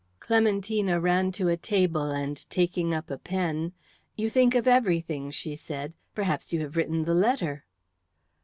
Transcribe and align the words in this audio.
Clementina 0.19 0.99
ran 0.99 1.31
to 1.33 1.47
a 1.47 1.55
table, 1.55 2.09
and 2.09 2.49
taking 2.49 2.91
up 2.91 3.11
a 3.11 3.19
pen, 3.19 3.71
"You 4.17 4.31
think 4.31 4.55
of 4.55 4.67
everything," 4.67 5.29
she 5.29 5.55
said. 5.55 5.93
"Perhaps 6.15 6.51
you 6.51 6.61
have 6.61 6.75
written 6.75 7.03
the 7.05 7.13
letter." 7.13 7.65